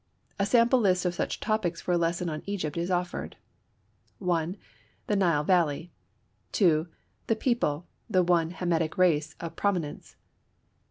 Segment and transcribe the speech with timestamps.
[0.39, 3.35] A sample list of such topics for a lesson on Egypt is offered.
[4.17, 4.57] 1.
[5.05, 5.91] The Nile Valley.
[6.53, 6.87] 2.
[7.27, 10.15] The people; the one Hamitic race of prominence.